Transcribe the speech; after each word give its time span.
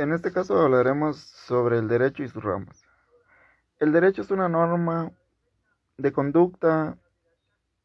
En 0.00 0.14
este 0.14 0.32
caso 0.32 0.58
hablaremos 0.58 1.18
sobre 1.18 1.76
el 1.76 1.86
derecho 1.86 2.22
y 2.22 2.28
sus 2.30 2.42
ramas. 2.42 2.86
El 3.78 3.92
derecho 3.92 4.22
es 4.22 4.30
una 4.30 4.48
norma 4.48 5.12
de 5.98 6.10
conducta 6.10 6.96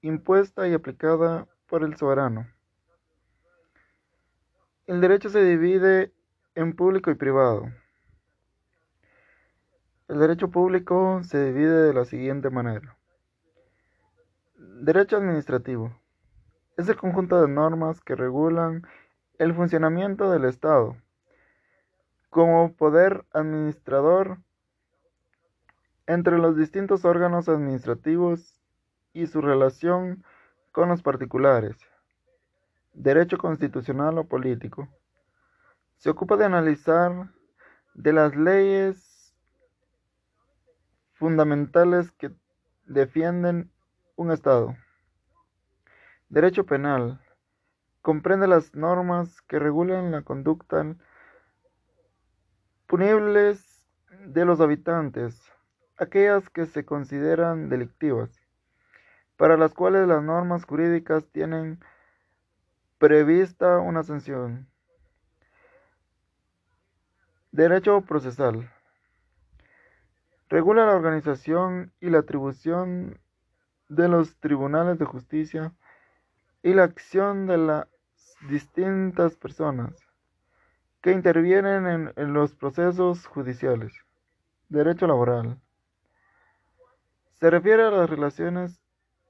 impuesta 0.00 0.68
y 0.68 0.74
aplicada 0.74 1.48
por 1.66 1.82
el 1.82 1.96
soberano. 1.96 2.46
El 4.86 5.00
derecho 5.00 5.28
se 5.28 5.42
divide 5.42 6.12
en 6.54 6.76
público 6.76 7.10
y 7.10 7.16
privado. 7.16 7.64
El 10.06 10.20
derecho 10.20 10.52
público 10.52 11.20
se 11.24 11.46
divide 11.46 11.82
de 11.82 11.94
la 11.94 12.04
siguiente 12.04 12.48
manera. 12.48 12.96
Derecho 14.54 15.16
administrativo. 15.16 16.00
Es 16.76 16.88
el 16.88 16.96
conjunto 16.96 17.42
de 17.42 17.48
normas 17.48 18.00
que 18.00 18.14
regulan 18.14 18.86
el 19.36 19.52
funcionamiento 19.52 20.30
del 20.30 20.44
Estado 20.44 20.96
como 22.34 22.74
poder 22.74 23.24
administrador 23.32 24.38
entre 26.08 26.36
los 26.36 26.56
distintos 26.56 27.04
órganos 27.04 27.48
administrativos 27.48 28.60
y 29.12 29.28
su 29.28 29.40
relación 29.40 30.24
con 30.72 30.88
los 30.88 31.00
particulares. 31.00 31.76
Derecho 32.92 33.38
constitucional 33.38 34.18
o 34.18 34.24
político. 34.24 34.88
Se 35.98 36.10
ocupa 36.10 36.36
de 36.36 36.46
analizar 36.46 37.30
de 37.94 38.12
las 38.12 38.34
leyes 38.34 39.32
fundamentales 41.12 42.10
que 42.10 42.32
defienden 42.84 43.70
un 44.16 44.32
Estado. 44.32 44.74
Derecho 46.30 46.66
penal. 46.66 47.20
Comprende 48.02 48.48
las 48.48 48.74
normas 48.74 49.40
que 49.42 49.60
regulan 49.60 50.10
la 50.10 50.22
conducta 50.22 50.96
punibles 52.86 53.86
de 54.26 54.44
los 54.44 54.60
habitantes, 54.60 55.40
aquellas 55.96 56.48
que 56.50 56.66
se 56.66 56.84
consideran 56.84 57.68
delictivas, 57.68 58.30
para 59.36 59.56
las 59.56 59.74
cuales 59.74 60.06
las 60.06 60.22
normas 60.22 60.64
jurídicas 60.64 61.26
tienen 61.32 61.80
prevista 62.98 63.78
una 63.78 64.02
sanción. 64.02 64.68
Derecho 67.52 68.00
procesal. 68.02 68.70
Regula 70.48 70.86
la 70.86 70.94
organización 70.94 71.92
y 72.00 72.10
la 72.10 72.18
atribución 72.18 73.18
de 73.88 74.08
los 74.08 74.36
tribunales 74.38 74.98
de 74.98 75.04
justicia 75.04 75.72
y 76.62 76.74
la 76.74 76.84
acción 76.84 77.46
de 77.46 77.58
las 77.58 77.88
distintas 78.48 79.36
personas 79.36 80.13
que 81.04 81.12
intervienen 81.12 82.10
en, 82.16 82.32
los 82.32 82.54
procesos 82.54 83.26
judiciales. 83.26 83.92
Derecho 84.70 85.06
laboral. 85.06 85.60
Se 87.34 87.50
refiere 87.50 87.82
a 87.82 87.90
las 87.90 88.08
relaciones 88.08 88.80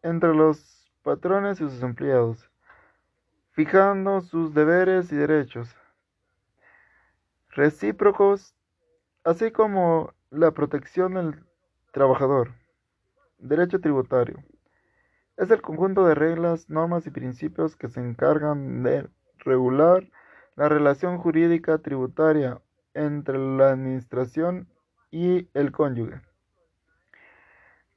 entre 0.00 0.32
los 0.36 0.88
patrones 1.02 1.60
y 1.60 1.68
sus 1.68 1.82
empleados, 1.82 2.48
fijando 3.50 4.20
sus 4.20 4.54
deberes 4.54 5.10
y 5.10 5.16
derechos 5.16 5.68
recíprocos, 7.50 8.54
así 9.24 9.50
como 9.50 10.14
la 10.30 10.52
protección 10.52 11.14
del 11.14 11.44
trabajador. 11.90 12.52
Derecho 13.38 13.80
tributario. 13.80 14.44
Es 15.36 15.50
el 15.50 15.60
conjunto 15.60 16.06
de 16.06 16.14
reglas, 16.14 16.70
normas 16.70 17.04
y 17.08 17.10
principios 17.10 17.74
que 17.74 17.88
se 17.88 17.98
encargan 17.98 18.84
de 18.84 19.08
regular 19.38 20.08
la 20.56 20.68
relación 20.68 21.18
jurídica 21.18 21.78
tributaria 21.78 22.60
entre 22.94 23.38
la 23.38 23.70
administración 23.70 24.68
y 25.10 25.48
el 25.54 25.72
cónyuge. 25.72 26.20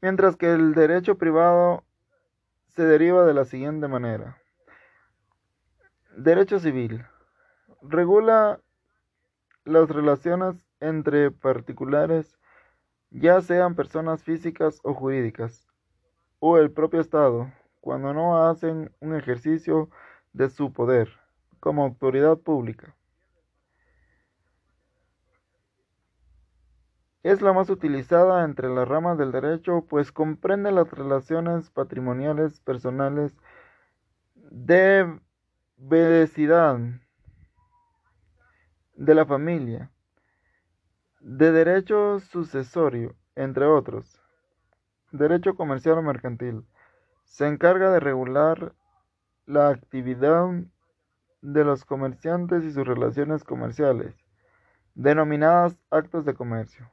Mientras 0.02 0.36
que 0.36 0.54
el 0.54 0.74
derecho 0.74 1.18
privado 1.18 1.84
se 2.68 2.84
deriva 2.84 3.26
de 3.26 3.34
la 3.34 3.46
siguiente 3.46 3.88
manera. 3.88 4.38
Derecho 6.16 6.60
civil. 6.60 7.06
Regula 7.82 8.60
las 9.64 9.90
relaciones 9.90 10.68
entre 10.80 11.32
particulares, 11.32 12.40
ya 13.12 13.42
sean 13.42 13.76
personas 13.76 14.24
físicas 14.24 14.80
o 14.84 14.94
jurídicas, 14.94 15.68
o 16.40 16.58
el 16.58 16.72
propio 16.72 17.02
Estado, 17.02 17.52
cuando 17.82 18.14
no 18.14 18.48
hacen 18.48 18.92
un 19.00 19.16
ejercicio 19.16 19.90
de 20.34 20.50
su 20.50 20.74
poder 20.74 21.27
como 21.60 21.84
autoridad 21.84 22.38
pública. 22.38 22.96
Es 27.24 27.42
la 27.42 27.52
más 27.52 27.70
utilizada 27.70 28.46
entre 28.46 28.70
las 28.70 28.88
ramas 28.88 29.18
del 29.18 29.32
derecho, 29.34 29.86
pues 29.90 30.12
comprende 30.12 30.72
las 30.72 30.90
relaciones 30.92 31.70
patrimoniales 31.70 32.62
personales 32.62 33.36
de 34.36 35.20
vecindad 35.78 36.80
de 38.96 39.14
la 39.14 39.26
familia, 39.26 39.92
de 41.20 41.52
derecho 41.52 42.20
sucesorio, 42.20 43.16
entre 43.36 43.66
otros. 43.66 44.22
Derecho 45.12 45.56
comercial 45.56 45.98
o 45.98 46.02
mercantil. 46.02 46.66
Se 47.26 47.46
encarga 47.46 47.92
de 47.92 48.00
regular 48.00 48.74
la 49.46 49.70
actividad 49.70 50.50
de 51.42 51.64
los 51.64 51.86
comerciantes 51.86 52.64
y 52.64 52.72
sus 52.72 52.86
relaciones 52.86 53.44
comerciales, 53.44 54.16
denominadas 54.96 55.78
actos 55.90 56.26
de 56.26 56.34
comercio. 56.34 56.90